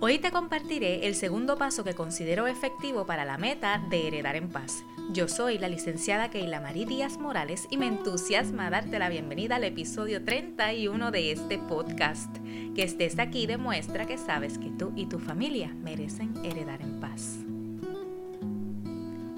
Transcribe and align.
Hoy 0.00 0.18
te 0.18 0.30
compartiré 0.30 1.06
el 1.06 1.14
segundo 1.14 1.56
paso 1.56 1.84
que 1.84 1.94
considero 1.94 2.46
efectivo 2.46 3.06
para 3.06 3.24
la 3.24 3.38
meta 3.38 3.82
de 3.88 4.06
heredar 4.06 4.36
en 4.36 4.48
paz. 4.48 4.84
Yo 5.12 5.28
soy 5.28 5.56
la 5.56 5.68
licenciada 5.68 6.30
Keila 6.30 6.60
Marí 6.60 6.84
Díaz 6.84 7.18
Morales 7.18 7.66
y 7.70 7.76
me 7.76 7.86
entusiasma 7.86 8.70
darte 8.70 8.98
la 8.98 9.08
bienvenida 9.08 9.56
al 9.56 9.64
episodio 9.64 10.22
31 10.24 11.10
de 11.10 11.32
este 11.32 11.58
podcast. 11.58 12.36
Que 12.74 12.82
estés 12.82 13.18
aquí 13.18 13.46
demuestra 13.46 14.06
que 14.06 14.18
sabes 14.18 14.58
que 14.58 14.70
tú 14.70 14.92
y 14.96 15.06
tu 15.06 15.18
familia 15.18 15.72
merecen 15.82 16.34
heredar 16.44 16.82
en 16.82 17.00
paz. 17.00 17.38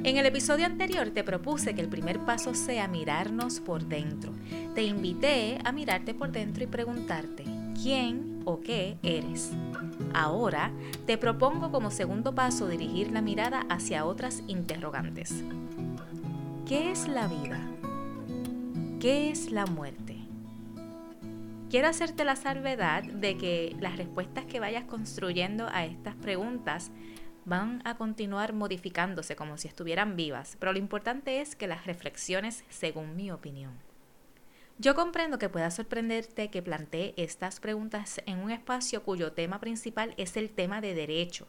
En 0.03 0.17
el 0.17 0.27
episodio 0.27 0.67
anterior 0.67 1.11
te 1.11 1.25
propuse 1.25 1.75
que 1.75 1.81
el 1.81 1.89
primer 1.89 2.21
paso 2.21 2.55
sea 2.55 2.89
mirarnos 2.89 3.61
por 3.61 3.87
dentro. 3.87 4.33
Te 4.75 4.85
invité 4.85 5.59
a 5.65 5.73
mirarte 5.73 6.15
por 6.15 6.33
dentro 6.33 6.65
y 6.65 6.67
preguntarte, 6.67 7.45
¿quién 7.75 8.41
o 8.45 8.61
qué 8.61 8.99
eres? 9.03 9.51
Ahora 10.19 10.73
te 11.05 11.19
propongo 11.19 11.71
como 11.71 11.91
segundo 11.91 12.35
paso 12.35 12.69
dirigir 12.69 13.11
la 13.11 13.21
mirada 13.21 13.67
hacia 13.69 14.07
otras 14.07 14.43
interrogantes. 14.47 15.45
¿Qué 16.67 16.91
es 16.91 17.07
la 17.07 17.29
vida? 17.29 17.61
¿Qué 18.99 19.29
es 19.29 19.51
la 19.51 19.67
muerte? 19.67 20.17
Quiero 21.69 21.89
hacerte 21.89 22.25
la 22.25 22.35
salvedad 22.35 23.03
de 23.03 23.37
que 23.37 23.77
las 23.79 23.99
respuestas 23.99 24.47
que 24.47 24.59
vayas 24.59 24.87
construyendo 24.87 25.69
a 25.71 25.85
estas 25.85 26.15
preguntas 26.15 26.91
van 27.45 27.83
a 27.85 27.99
continuar 27.99 28.55
modificándose 28.55 29.37
como 29.37 29.59
si 29.59 29.69
estuvieran 29.69 30.17
vivas, 30.17 30.57
pero 30.59 30.73
lo 30.73 30.79
importante 30.79 31.43
es 31.43 31.57
que 31.57 31.67
las 31.67 31.85
reflexiones 31.85 32.65
según 32.71 33.17
mi 33.17 33.31
opinión. 33.31 33.86
Yo 34.79 34.95
comprendo 34.95 35.39
que 35.39 35.49
pueda 35.49 35.71
sorprenderte 35.71 36.51
que 36.51 36.61
plantee 36.61 37.15
estas 37.17 37.61
preguntas 37.61 38.21
en 38.27 38.41
un 38.41 38.51
espacio 38.51 39.03
cuyo 39.03 39.33
tema 39.33 39.59
principal 39.59 40.13
es 40.19 40.37
el 40.37 40.51
tema 40.51 40.83
de 40.83 40.95
derecho. 40.95 41.47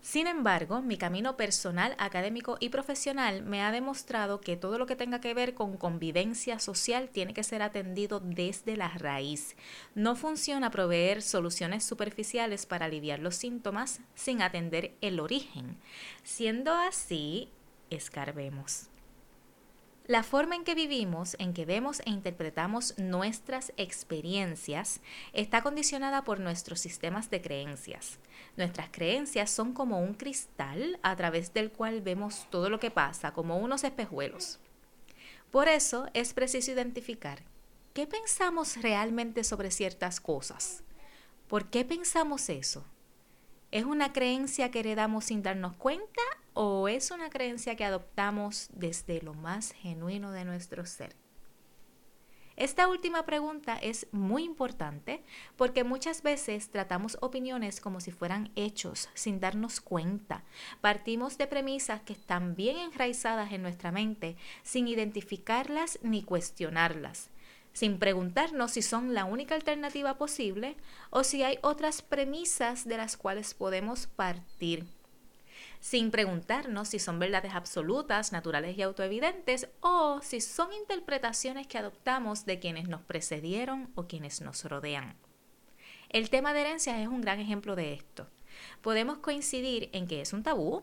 Sin 0.00 0.28
embargo, 0.28 0.80
mi 0.80 0.96
camino 0.96 1.36
personal, 1.36 1.96
académico 1.98 2.56
y 2.60 2.68
profesional 2.68 3.42
me 3.42 3.62
ha 3.62 3.72
demostrado 3.72 4.40
que 4.40 4.56
todo 4.56 4.78
lo 4.78 4.86
que 4.86 4.94
tenga 4.94 5.20
que 5.20 5.34
ver 5.34 5.54
con 5.54 5.76
convivencia 5.76 6.60
social 6.60 7.08
tiene 7.10 7.34
que 7.34 7.42
ser 7.42 7.62
atendido 7.62 8.20
desde 8.20 8.76
la 8.76 8.88
raíz. 8.90 9.56
No 9.96 10.14
funciona 10.14 10.70
proveer 10.70 11.20
soluciones 11.20 11.82
superficiales 11.82 12.64
para 12.64 12.86
aliviar 12.86 13.18
los 13.18 13.34
síntomas 13.34 14.00
sin 14.14 14.40
atender 14.40 14.94
el 15.00 15.18
origen. 15.18 15.76
Siendo 16.22 16.72
así, 16.74 17.50
escarbemos. 17.90 18.88
La 20.08 20.22
forma 20.22 20.56
en 20.56 20.64
que 20.64 20.74
vivimos, 20.74 21.36
en 21.38 21.52
que 21.52 21.66
vemos 21.66 22.00
e 22.00 22.08
interpretamos 22.08 22.94
nuestras 22.96 23.74
experiencias, 23.76 25.02
está 25.34 25.60
condicionada 25.60 26.24
por 26.24 26.40
nuestros 26.40 26.80
sistemas 26.80 27.28
de 27.28 27.42
creencias. 27.42 28.18
Nuestras 28.56 28.88
creencias 28.88 29.50
son 29.50 29.74
como 29.74 30.00
un 30.00 30.14
cristal 30.14 30.98
a 31.02 31.14
través 31.14 31.52
del 31.52 31.70
cual 31.70 32.00
vemos 32.00 32.46
todo 32.48 32.70
lo 32.70 32.80
que 32.80 32.90
pasa, 32.90 33.34
como 33.34 33.58
unos 33.58 33.84
espejuelos. 33.84 34.58
Por 35.50 35.68
eso 35.68 36.08
es 36.14 36.32
preciso 36.32 36.70
identificar 36.70 37.42
qué 37.92 38.06
pensamos 38.06 38.80
realmente 38.80 39.44
sobre 39.44 39.70
ciertas 39.70 40.20
cosas. 40.20 40.84
¿Por 41.48 41.66
qué 41.66 41.84
pensamos 41.84 42.48
eso? 42.48 42.82
¿Es 43.70 43.84
una 43.84 44.14
creencia 44.14 44.70
que 44.70 44.80
heredamos 44.80 45.26
sin 45.26 45.42
darnos 45.42 45.76
cuenta 45.76 46.22
o 46.54 46.88
es 46.88 47.10
una 47.10 47.28
creencia 47.28 47.76
que 47.76 47.84
adoptamos 47.84 48.70
desde 48.72 49.20
lo 49.20 49.34
más 49.34 49.72
genuino 49.72 50.32
de 50.32 50.46
nuestro 50.46 50.86
ser? 50.86 51.14
Esta 52.56 52.88
última 52.88 53.26
pregunta 53.26 53.76
es 53.76 54.06
muy 54.10 54.42
importante 54.42 55.22
porque 55.56 55.84
muchas 55.84 56.22
veces 56.22 56.70
tratamos 56.70 57.18
opiniones 57.20 57.80
como 57.82 58.00
si 58.00 58.10
fueran 58.10 58.50
hechos 58.56 59.10
sin 59.12 59.38
darnos 59.38 59.82
cuenta. 59.82 60.44
Partimos 60.80 61.36
de 61.36 61.46
premisas 61.46 62.00
que 62.00 62.14
están 62.14 62.56
bien 62.56 62.78
enraizadas 62.78 63.52
en 63.52 63.60
nuestra 63.60 63.92
mente 63.92 64.36
sin 64.62 64.88
identificarlas 64.88 65.98
ni 66.02 66.22
cuestionarlas 66.22 67.30
sin 67.78 68.00
preguntarnos 68.00 68.72
si 68.72 68.82
son 68.82 69.14
la 69.14 69.24
única 69.24 69.54
alternativa 69.54 70.18
posible 70.18 70.76
o 71.10 71.22
si 71.22 71.44
hay 71.44 71.60
otras 71.62 72.02
premisas 72.02 72.88
de 72.88 72.96
las 72.96 73.16
cuales 73.16 73.54
podemos 73.54 74.08
partir 74.08 74.84
sin 75.78 76.10
preguntarnos 76.10 76.88
si 76.88 76.98
son 76.98 77.20
verdades 77.20 77.54
absolutas, 77.54 78.32
naturales 78.32 78.76
y 78.76 78.82
autoevidentes 78.82 79.68
o 79.80 80.20
si 80.22 80.40
son 80.40 80.72
interpretaciones 80.72 81.68
que 81.68 81.78
adoptamos 81.78 82.46
de 82.46 82.58
quienes 82.58 82.88
nos 82.88 83.02
precedieron 83.02 83.92
o 83.94 84.08
quienes 84.08 84.40
nos 84.40 84.64
rodean. 84.64 85.16
El 86.08 86.30
tema 86.30 86.52
de 86.52 86.62
herencias 86.62 86.98
es 86.98 87.06
un 87.06 87.20
gran 87.20 87.38
ejemplo 87.38 87.76
de 87.76 87.92
esto. 87.92 88.26
Podemos 88.82 89.18
coincidir 89.18 89.88
en 89.92 90.08
que 90.08 90.20
es 90.20 90.32
un 90.32 90.42
tabú, 90.42 90.82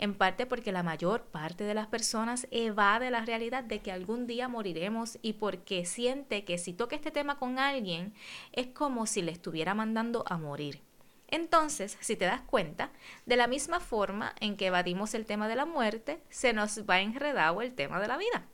en 0.00 0.14
parte 0.14 0.46
porque 0.46 0.72
la 0.72 0.82
mayor 0.82 1.24
parte 1.24 1.64
de 1.64 1.74
las 1.74 1.86
personas 1.86 2.48
evade 2.50 3.10
la 3.10 3.20
realidad 3.20 3.62
de 3.62 3.80
que 3.80 3.92
algún 3.92 4.26
día 4.26 4.48
moriremos 4.48 5.18
y 5.20 5.34
porque 5.34 5.84
siente 5.84 6.42
que 6.44 6.56
si 6.56 6.72
toca 6.72 6.96
este 6.96 7.10
tema 7.10 7.38
con 7.38 7.58
alguien 7.58 8.14
es 8.52 8.68
como 8.68 9.04
si 9.04 9.20
le 9.20 9.30
estuviera 9.30 9.74
mandando 9.74 10.24
a 10.26 10.38
morir. 10.38 10.80
Entonces, 11.28 11.98
si 12.00 12.16
te 12.16 12.24
das 12.24 12.40
cuenta, 12.40 12.90
de 13.26 13.36
la 13.36 13.46
misma 13.46 13.78
forma 13.78 14.34
en 14.40 14.56
que 14.56 14.68
evadimos 14.68 15.12
el 15.12 15.26
tema 15.26 15.48
de 15.48 15.56
la 15.56 15.66
muerte, 15.66 16.22
se 16.30 16.54
nos 16.54 16.88
va 16.88 17.00
enredado 17.00 17.60
el 17.60 17.74
tema 17.74 18.00
de 18.00 18.08
la 18.08 18.16
vida. 18.16 18.46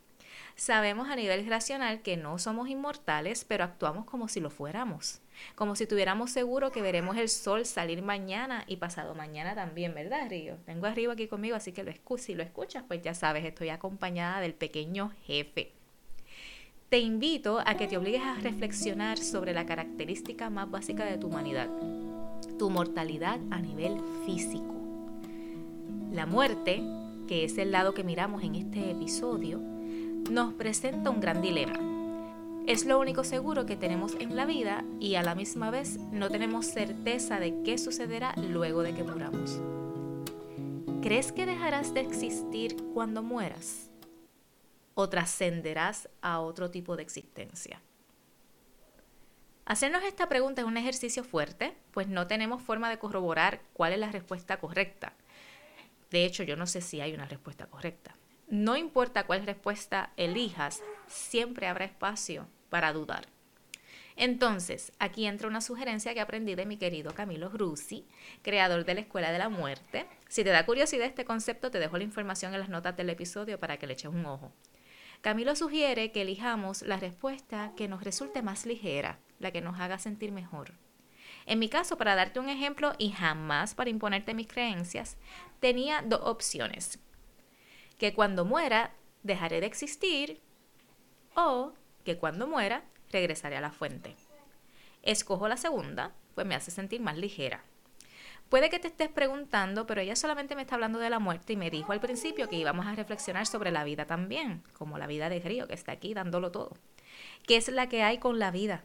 Sabemos 0.57 1.11
a 1.11 1.17
nivel 1.17 1.47
racional 1.47 2.01
que 2.01 2.17
no 2.17 2.39
somos 2.39 2.71
inmortales, 2.71 3.45
pero 3.45 3.63
actuamos 3.63 4.07
como 4.07 4.27
si 4.27 4.41
lo 4.41 4.49
fuéramos. 4.49 5.21
Como 5.55 5.77
si 5.77 5.87
tuviéramos 5.87 6.31
seguro 6.31 6.73
que 6.73 6.81
veremos 6.81 7.19
el 7.19 7.29
sol 7.29 7.67
salir 7.67 8.01
mañana 8.01 8.65
y 8.67 8.77
pasado 8.77 9.15
mañana 9.15 9.55
también, 9.55 9.95
¿verdad, 9.95 10.31
Río? 10.31 10.57
Tengo 10.65 10.87
arriba 10.87 11.13
aquí 11.13 11.29
conmigo, 11.29 11.57
así 11.57 11.73
que 11.73 11.85
lo 11.85 11.93
si 12.17 12.35
lo 12.35 12.43
escuchas, 12.43 12.85
pues 12.89 13.03
ya 13.03 13.13
sabes, 13.13 13.45
estoy 13.45 13.69
acompañada 13.69 14.41
del 14.41 14.55
pequeño 14.55 15.13
jefe. 15.27 15.73
Te 16.89 17.01
invito 17.01 17.61
a 17.67 17.77
que 17.77 17.87
te 17.87 17.99
obligues 17.99 18.23
a 18.23 18.37
reflexionar 18.37 19.19
sobre 19.19 19.53
la 19.53 19.67
característica 19.67 20.49
más 20.49 20.71
básica 20.71 21.05
de 21.05 21.19
tu 21.19 21.27
humanidad, 21.27 21.69
tu 22.59 22.71
mortalidad 22.71 23.39
a 23.51 23.61
nivel 23.61 24.01
físico. 24.25 24.75
La 26.13 26.25
muerte, 26.25 26.83
que 27.29 27.45
es 27.45 27.59
el 27.59 27.73
lado 27.73 27.93
que 27.93 28.05
miramos 28.05 28.43
en 28.43 28.55
este 28.55 28.93
episodio, 28.93 29.76
nos 30.31 30.55
presenta 30.55 31.11
un 31.11 31.21
gran 31.21 31.41
dilema. 31.41 31.79
Es 32.67 32.85
lo 32.85 32.99
único 32.99 33.23
seguro 33.23 33.65
que 33.65 33.77
tenemos 33.77 34.15
en 34.19 34.35
la 34.35 34.45
vida 34.45 34.85
y 34.99 35.15
a 35.15 35.23
la 35.23 35.35
misma 35.35 35.71
vez 35.71 35.99
no 36.11 36.29
tenemos 36.31 36.67
certeza 36.67 37.39
de 37.39 37.63
qué 37.63 37.79
sucederá 37.79 38.35
luego 38.37 38.83
de 38.83 38.95
que 38.95 39.05
muramos. 39.05 39.61
¿Crees 41.01 41.31
que 41.31 41.47
dejarás 41.47 41.95
de 41.95 42.01
existir 42.01 42.77
cuando 42.93 43.23
mueras? 43.23 43.91
¿O 44.95 45.09
trascenderás 45.09 46.09
a 46.23 46.41
otro 46.41 46.71
tipo 46.71 46.97
de 46.97 47.03
existencia? 47.03 47.81
Hacernos 49.65 50.03
esta 50.05 50.29
pregunta 50.29 50.63
es 50.63 50.67
un 50.67 50.77
ejercicio 50.77 51.23
fuerte, 51.23 51.77
pues 51.93 52.09
no 52.09 52.27
tenemos 52.27 52.63
forma 52.63 52.91
de 52.91 52.99
corroborar 52.99 53.61
cuál 53.73 53.93
es 53.93 53.99
la 53.99 54.11
respuesta 54.11 54.59
correcta. 54.59 55.13
De 56.11 56.25
hecho, 56.25 56.43
yo 56.43 56.57
no 56.57 56.67
sé 56.67 56.81
si 56.81 57.01
hay 57.01 57.15
una 57.15 57.27
respuesta 57.27 57.67
correcta. 57.67 58.17
No 58.49 58.77
importa 58.77 59.27
cuál 59.27 59.45
respuesta 59.45 60.13
elijas, 60.17 60.83
siempre 61.09 61.67
habrá 61.67 61.85
espacio 61.85 62.47
para 62.71 62.93
dudar. 62.93 63.27
Entonces, 64.15 64.93
aquí 64.99 65.27
entra 65.27 65.49
una 65.49 65.61
sugerencia 65.61 66.15
que 66.15 66.21
aprendí 66.21 66.55
de 66.55 66.65
mi 66.65 66.79
querido 66.79 67.13
Camilo 67.13 67.51
Rusi, 67.51 68.07
creador 68.43 68.85
de 68.85 68.95
la 68.95 69.01
Escuela 69.01 69.33
de 69.33 69.39
la 69.39 69.49
Muerte. 69.49 70.07
Si 70.29 70.43
te 70.43 70.51
da 70.51 70.65
curiosidad 70.65 71.07
este 71.07 71.25
concepto, 71.25 71.71
te 71.71 71.79
dejo 71.79 71.99
la 71.99 72.05
información 72.05 72.55
en 72.55 72.61
las 72.61 72.71
notas 72.71 72.97
del 72.97 73.11
episodio 73.11 73.59
para 73.59 73.77
que 73.79 73.87
le 73.87 73.93
eches 73.93 74.13
un 74.13 74.25
ojo. 74.25 74.53
Camilo 75.21 75.57
sugiere 75.57 76.13
que 76.13 76.23
elijamos 76.23 76.83
la 76.83 76.99
respuesta 76.99 77.73
que 77.77 77.89
nos 77.89 78.05
resulte 78.05 78.43
más 78.43 78.65
ligera, 78.65 79.19
la 79.39 79.51
que 79.51 79.61
nos 79.61 79.81
haga 79.81 79.99
sentir 79.99 80.33
mejor. 80.33 80.73
En 81.45 81.59
mi 81.59 81.69
caso, 81.69 81.99
para 81.99 82.15
darte 82.15 82.41
un 82.41 82.49
ejemplo 82.49 82.93
y 82.99 83.11
jamás 83.11 83.75
para 83.75 83.91
imponerte 83.91 84.35
mis 84.35 84.47
creencias, 84.47 85.17
tenía 85.61 86.03
dos 86.03 86.21
opciones. 86.23 87.01
Que 87.99 88.15
cuando 88.15 88.45
muera 88.45 88.93
dejaré 89.23 89.61
de 89.61 89.67
existir 89.67 90.41
o 91.35 91.73
que 92.05 92.19
cuando 92.19 92.47
muera 92.47 92.85
regresaré 93.11 93.57
a 93.57 93.61
la 93.61 93.73
fuente. 93.73 94.15
Escojo 95.03 95.49
la 95.49 95.57
segunda, 95.57 96.13
pues 96.35 96.47
me 96.47 96.55
hace 96.55 96.71
sentir 96.71 97.01
más 97.01 97.17
ligera. 97.17 97.63
Puede 98.49 98.71
que 98.71 98.79
te 98.79 98.89
estés 98.89 99.09
preguntando, 99.09 99.87
pero 99.87 100.01
ella 100.01 100.15
solamente 100.15 100.55
me 100.55 100.63
está 100.63 100.77
hablando 100.77 101.01
de 101.01 101.11
la 101.11 101.19
muerte 101.19 101.55
y 101.55 101.57
me 101.57 101.71
dijo 101.71 101.93
al 101.93 102.01
principio 102.01 102.49
que 102.49 102.57
íbamos 102.57 102.87
a 102.87 102.95
reflexionar 102.95 103.47
sobre 103.47 103.73
la 103.73 103.83
vida 103.83 104.07
también, 104.07 104.63
como 104.73 104.99
la 104.99 105.09
vida 105.09 105.29
de 105.29 105.41
Río, 105.41 105.67
que 105.67 105.75
está 105.75 105.93
aquí 105.93 106.15
dándolo 106.15 106.53
todo. 106.53 106.77
¿Qué 107.47 107.57
es 107.57 107.69
la 107.69 107.89
que 107.89 108.05
hay 108.05 108.19
con 108.19 108.39
la 108.39 108.53
vida? 108.53 108.85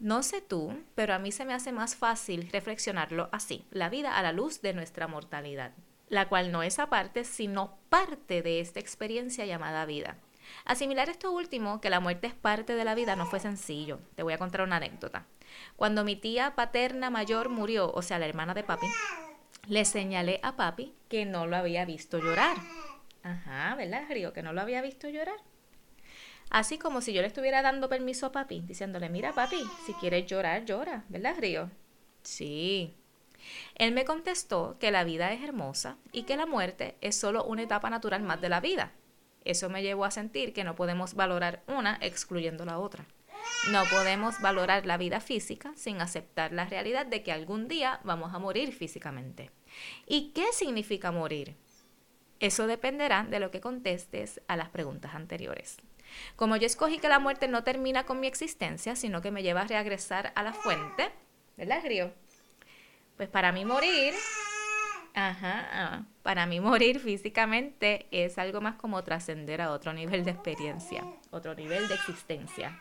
No 0.00 0.22
sé 0.24 0.40
tú, 0.40 0.76
pero 0.96 1.14
a 1.14 1.18
mí 1.18 1.30
se 1.30 1.44
me 1.44 1.54
hace 1.54 1.70
más 1.70 1.94
fácil 1.94 2.48
reflexionarlo 2.50 3.28
así, 3.30 3.64
la 3.70 3.88
vida 3.90 4.16
a 4.16 4.22
la 4.22 4.32
luz 4.32 4.60
de 4.60 4.72
nuestra 4.72 5.06
mortalidad, 5.06 5.72
la 6.08 6.28
cual 6.28 6.52
no 6.52 6.62
es 6.62 6.78
aparte, 6.78 7.24
sino 7.24 7.76
parte 7.88 8.42
de 8.42 8.60
esta 8.60 8.80
experiencia 8.80 9.46
llamada 9.46 9.84
vida. 9.86 10.16
Asimilar 10.64 11.08
esto 11.08 11.30
último, 11.30 11.80
que 11.80 11.90
la 11.90 12.00
muerte 12.00 12.26
es 12.26 12.34
parte 12.34 12.74
de 12.74 12.84
la 12.84 12.94
vida, 12.94 13.16
no 13.16 13.26
fue 13.26 13.40
sencillo. 13.40 14.00
Te 14.14 14.22
voy 14.22 14.32
a 14.32 14.38
contar 14.38 14.62
una 14.62 14.76
anécdota. 14.76 15.26
Cuando 15.76 16.04
mi 16.04 16.16
tía 16.16 16.54
paterna 16.54 17.10
mayor 17.10 17.48
murió, 17.48 17.92
o 17.92 18.02
sea, 18.02 18.18
la 18.18 18.26
hermana 18.26 18.54
de 18.54 18.64
papi, 18.64 18.86
le 19.66 19.84
señalé 19.84 20.40
a 20.42 20.56
papi 20.56 20.94
que 21.08 21.24
no 21.24 21.46
lo 21.46 21.56
había 21.56 21.84
visto 21.84 22.18
llorar. 22.18 22.56
Ajá, 23.22 23.74
¿verdad, 23.76 24.04
Río? 24.08 24.32
Que 24.32 24.42
no 24.42 24.52
lo 24.52 24.60
había 24.60 24.80
visto 24.80 25.08
llorar. 25.08 25.38
Así 26.50 26.78
como 26.78 27.02
si 27.02 27.12
yo 27.12 27.20
le 27.20 27.28
estuviera 27.28 27.60
dando 27.60 27.90
permiso 27.90 28.26
a 28.26 28.32
papi, 28.32 28.62
diciéndole, 28.62 29.10
mira 29.10 29.34
papi, 29.34 29.60
si 29.84 29.92
quieres 29.94 30.26
llorar, 30.26 30.64
llora, 30.64 31.04
¿verdad, 31.08 31.34
Río? 31.38 31.70
Sí. 32.22 32.96
Él 33.74 33.92
me 33.92 34.04
contestó 34.04 34.76
que 34.78 34.90
la 34.90 35.04
vida 35.04 35.32
es 35.32 35.42
hermosa 35.42 35.96
y 36.12 36.22
que 36.22 36.36
la 36.36 36.46
muerte 36.46 36.96
es 37.00 37.16
solo 37.16 37.44
una 37.44 37.62
etapa 37.62 37.90
natural 37.90 38.22
más 38.22 38.40
de 38.40 38.48
la 38.48 38.60
vida. 38.60 38.92
Eso 39.44 39.68
me 39.68 39.82
llevó 39.82 40.04
a 40.04 40.10
sentir 40.10 40.52
que 40.52 40.64
no 40.64 40.74
podemos 40.74 41.14
valorar 41.14 41.62
una 41.66 41.98
excluyendo 42.00 42.64
la 42.64 42.78
otra. 42.78 43.06
No 43.70 43.84
podemos 43.90 44.40
valorar 44.40 44.86
la 44.86 44.96
vida 44.96 45.20
física 45.20 45.72
sin 45.76 46.00
aceptar 46.00 46.52
la 46.52 46.66
realidad 46.66 47.06
de 47.06 47.22
que 47.22 47.32
algún 47.32 47.68
día 47.68 48.00
vamos 48.04 48.34
a 48.34 48.38
morir 48.38 48.72
físicamente. 48.72 49.50
¿Y 50.06 50.32
qué 50.32 50.46
significa 50.52 51.12
morir? 51.12 51.56
Eso 52.40 52.66
dependerá 52.66 53.24
de 53.24 53.40
lo 53.40 53.50
que 53.50 53.60
contestes 53.60 54.40
a 54.48 54.56
las 54.56 54.68
preguntas 54.68 55.14
anteriores. 55.14 55.78
Como 56.36 56.56
yo 56.56 56.66
escogí 56.66 56.98
que 56.98 57.08
la 57.08 57.18
muerte 57.18 57.48
no 57.48 57.64
termina 57.64 58.04
con 58.04 58.20
mi 58.20 58.26
existencia, 58.26 58.96
sino 58.96 59.20
que 59.20 59.30
me 59.30 59.42
lleva 59.42 59.62
a 59.62 59.66
regresar 59.66 60.32
a 60.36 60.42
la 60.42 60.52
fuente, 60.52 61.10
¿verdad, 61.56 61.82
Río? 61.84 62.12
Pues 63.18 63.28
para 63.28 63.50
mí 63.50 63.64
morir, 63.64 64.14
ajá, 65.12 66.06
para 66.22 66.46
mí 66.46 66.60
morir 66.60 67.00
físicamente 67.00 68.06
es 68.12 68.38
algo 68.38 68.60
más 68.60 68.76
como 68.76 69.02
trascender 69.02 69.60
a 69.60 69.72
otro 69.72 69.92
nivel 69.92 70.24
de 70.24 70.30
experiencia, 70.30 71.04
otro 71.32 71.52
nivel 71.56 71.88
de 71.88 71.94
existencia. 71.94 72.80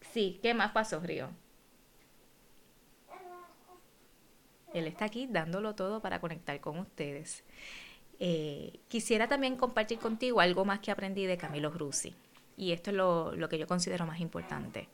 Sí, 0.00 0.40
¿qué 0.42 0.52
más 0.52 0.72
pasó, 0.72 0.98
Río? 0.98 1.30
Él 4.72 4.88
está 4.88 5.04
aquí 5.04 5.28
dándolo 5.30 5.76
todo 5.76 6.02
para 6.02 6.20
conectar 6.20 6.60
con 6.60 6.80
ustedes. 6.80 7.44
Eh, 8.18 8.80
quisiera 8.88 9.28
también 9.28 9.56
compartir 9.56 10.00
contigo 10.00 10.40
algo 10.40 10.64
más 10.64 10.80
que 10.80 10.90
aprendí 10.90 11.24
de 11.24 11.36
Camilo 11.36 11.70
Rusi. 11.70 12.16
Y 12.56 12.72
esto 12.72 12.90
es 12.90 12.96
lo, 12.96 13.30
lo 13.36 13.48
que 13.48 13.58
yo 13.58 13.68
considero 13.68 14.06
más 14.06 14.18
importante. 14.18 14.88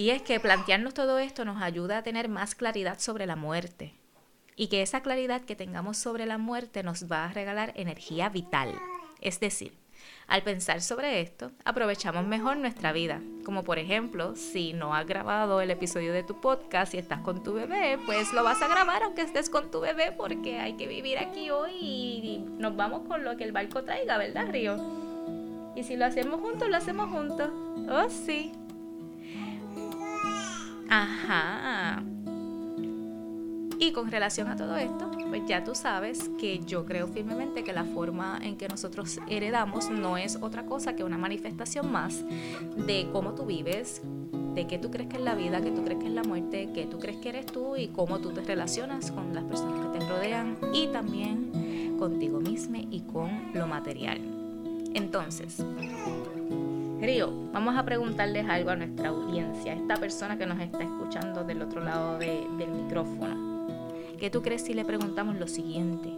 Y 0.00 0.08
es 0.08 0.22
que 0.22 0.40
plantearnos 0.40 0.94
todo 0.94 1.18
esto 1.18 1.44
nos 1.44 1.60
ayuda 1.60 1.98
a 1.98 2.02
tener 2.02 2.30
más 2.30 2.54
claridad 2.54 2.98
sobre 2.98 3.26
la 3.26 3.36
muerte. 3.36 3.92
Y 4.56 4.68
que 4.68 4.80
esa 4.80 5.02
claridad 5.02 5.42
que 5.42 5.56
tengamos 5.56 5.98
sobre 5.98 6.24
la 6.24 6.38
muerte 6.38 6.82
nos 6.82 7.12
va 7.12 7.26
a 7.26 7.32
regalar 7.34 7.74
energía 7.76 8.30
vital. 8.30 8.72
Es 9.20 9.40
decir, 9.40 9.74
al 10.26 10.42
pensar 10.42 10.80
sobre 10.80 11.20
esto, 11.20 11.50
aprovechamos 11.66 12.26
mejor 12.26 12.56
nuestra 12.56 12.92
vida. 12.92 13.20
Como 13.44 13.62
por 13.62 13.78
ejemplo, 13.78 14.36
si 14.36 14.72
no 14.72 14.94
has 14.94 15.06
grabado 15.06 15.60
el 15.60 15.70
episodio 15.70 16.14
de 16.14 16.22
tu 16.22 16.40
podcast 16.40 16.94
y 16.94 16.96
estás 16.96 17.20
con 17.20 17.42
tu 17.42 17.52
bebé, 17.52 17.98
pues 18.06 18.32
lo 18.32 18.42
vas 18.42 18.62
a 18.62 18.68
grabar 18.68 19.02
aunque 19.02 19.20
estés 19.20 19.50
con 19.50 19.70
tu 19.70 19.80
bebé 19.80 20.12
porque 20.12 20.60
hay 20.60 20.78
que 20.78 20.86
vivir 20.86 21.18
aquí 21.18 21.50
hoy 21.50 21.72
y 21.78 22.38
nos 22.56 22.74
vamos 22.74 23.06
con 23.06 23.22
lo 23.22 23.36
que 23.36 23.44
el 23.44 23.52
barco 23.52 23.84
traiga, 23.84 24.16
¿verdad, 24.16 24.48
Río? 24.48 24.78
Y 25.76 25.82
si 25.82 25.96
lo 25.96 26.06
hacemos 26.06 26.40
juntos, 26.40 26.70
lo 26.70 26.78
hacemos 26.78 27.10
juntos. 27.10 27.50
Oh, 27.90 28.08
sí. 28.08 28.54
Ajá. 30.90 32.02
Y 33.78 33.92
con 33.92 34.10
relación 34.10 34.48
a 34.48 34.56
todo 34.56 34.76
esto, 34.76 35.10
pues 35.30 35.42
ya 35.46 35.64
tú 35.64 35.74
sabes 35.74 36.30
que 36.38 36.58
yo 36.58 36.84
creo 36.84 37.08
firmemente 37.08 37.64
que 37.64 37.72
la 37.72 37.84
forma 37.84 38.38
en 38.42 38.56
que 38.56 38.68
nosotros 38.68 39.18
heredamos 39.26 39.88
no 39.88 40.18
es 40.18 40.36
otra 40.42 40.66
cosa 40.66 40.94
que 40.94 41.02
una 41.02 41.16
manifestación 41.16 41.90
más 41.90 42.22
de 42.76 43.08
cómo 43.10 43.32
tú 43.32 43.46
vives, 43.46 44.02
de 44.54 44.66
qué 44.66 44.78
tú 44.78 44.90
crees 44.90 45.08
que 45.08 45.16
es 45.16 45.22
la 45.22 45.34
vida, 45.34 45.62
qué 45.62 45.70
tú 45.70 45.82
crees 45.82 45.98
que 45.98 46.08
es 46.08 46.12
la 46.12 46.24
muerte, 46.24 46.68
qué 46.74 46.84
tú 46.84 46.98
crees 46.98 47.16
que 47.18 47.30
eres 47.30 47.46
tú 47.46 47.76
y 47.76 47.88
cómo 47.88 48.18
tú 48.18 48.32
te 48.32 48.42
relacionas 48.42 49.10
con 49.12 49.32
las 49.32 49.44
personas 49.44 49.86
que 49.86 49.98
te 49.98 50.06
rodean 50.06 50.58
y 50.74 50.88
también 50.88 51.96
contigo 51.98 52.38
mismo 52.40 52.76
y 52.90 53.00
con 53.00 53.52
lo 53.54 53.66
material. 53.66 54.20
Entonces, 54.92 55.64
Río, 57.00 57.32
vamos 57.50 57.78
a 57.78 57.84
preguntarles 57.84 58.46
algo 58.46 58.68
a 58.68 58.76
nuestra 58.76 59.08
audiencia, 59.08 59.72
a 59.72 59.76
esta 59.76 59.96
persona 59.96 60.36
que 60.36 60.44
nos 60.44 60.60
está 60.60 60.82
escuchando 60.82 61.44
del 61.44 61.62
otro 61.62 61.82
lado 61.82 62.18
del 62.18 62.70
micrófono. 62.70 63.66
¿Qué 64.18 64.28
tú 64.28 64.42
crees 64.42 64.64
si 64.64 64.74
le 64.74 64.84
preguntamos 64.84 65.36
lo 65.36 65.48
siguiente? 65.48 66.10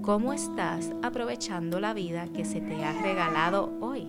¿Cómo 0.00 0.32
estás 0.32 0.90
aprovechando 1.02 1.80
la 1.80 1.92
vida 1.92 2.28
que 2.34 2.46
se 2.46 2.62
te 2.62 2.82
ha 2.82 2.94
regalado 3.02 3.76
hoy? 3.82 4.08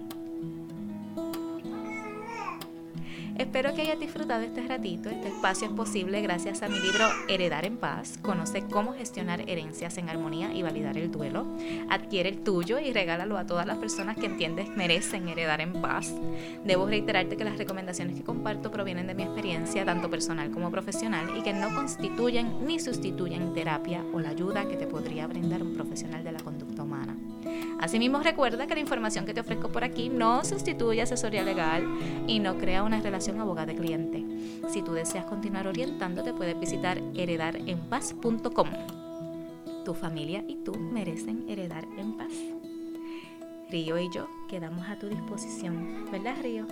Espero 3.42 3.74
que 3.74 3.82
hayas 3.82 4.00
disfrutado 4.00 4.44
este 4.44 4.62
ratito. 4.68 5.10
Este 5.10 5.30
espacio 5.30 5.68
es 5.68 5.74
posible 5.74 6.22
gracias 6.22 6.62
a 6.62 6.70
mi 6.70 6.80
libro 6.80 7.08
Heredar 7.28 7.66
en 7.66 7.78
Paz. 7.78 8.20
Conoce 8.22 8.62
cómo 8.68 8.94
gestionar 8.94 9.50
herencias 9.50 9.98
en 9.98 10.10
armonía 10.10 10.54
y 10.54 10.62
validar 10.62 10.96
el 10.96 11.12
duelo. 11.12 11.48
Adquiere 11.90 12.30
el 12.30 12.44
tuyo 12.44 12.78
y 12.78 12.94
regálalo 12.94 13.40
a 13.40 13.48
todas 13.48 13.66
las 13.66 13.80
personas 13.80 14.16
que 14.16 14.28
entiendes 14.28 14.70
merecen 14.70 15.28
heredar 15.28 15.60
en 15.60 15.82
paz. 15.82 16.14
Debo 16.64 16.86
reiterarte 16.86 17.36
que 17.36 17.44
las 17.44 17.58
recomendaciones 17.58 18.16
que 18.16 18.24
comparto 18.24 18.70
provienen 18.70 19.08
de 19.08 19.16
mi 19.16 19.24
experiencia, 19.24 19.86
tanto 19.86 20.08
personal 20.08 20.52
como 20.52 20.70
profesional, 20.70 21.36
y 21.36 21.42
que 21.42 21.52
no 21.52 21.74
constituyen 21.74 22.68
ni 22.68 22.80
sustituyen 22.80 23.56
terapia 23.56 24.06
o 24.14 24.20
la 24.20 24.30
ayuda 24.30 24.68
que 24.68 24.78
te 24.78 24.86
podría 24.86 25.26
brindar 25.26 25.64
un 25.64 25.74
profesional 25.74 26.24
de 26.24 26.32
la 26.32 26.40
conducta 26.42 26.84
humana. 26.84 27.18
Asimismo, 27.80 28.20
recuerda 28.20 28.68
que 28.68 28.76
la 28.76 28.80
información 28.80 29.26
que 29.26 29.34
te 29.34 29.42
ofrezco 29.42 29.70
por 29.70 29.84
aquí 29.84 30.10
no 30.10 30.44
sustituye 30.44 31.02
asesoría 31.02 31.44
legal 31.44 31.84
y 32.28 32.40
no 32.40 32.58
crea 32.58 32.84
una 32.84 33.02
relación 33.02 33.40
abogado-cliente. 33.40 34.24
Si 34.70 34.82
tú 34.82 34.94
deseas 34.94 35.26
continuar 35.26 35.68
orientándote, 35.68 36.34
puedes 36.34 36.60
visitar 36.60 37.02
heredarenpaz.com. 37.16 38.68
Tu 39.84 39.94
familia 39.96 40.44
y 40.48 40.58
tú 40.58 40.74
merecen 40.74 41.50
heredar 41.50 41.86
en 41.98 42.18
paz. 42.18 42.32
Río 43.72 43.98
y 43.98 44.10
yo 44.14 44.28
quedamos 44.50 44.88
a 44.88 45.00
tu 45.00 45.08
disposición, 45.08 46.06
¿verdad, 46.12 46.36
Río? 46.42 46.68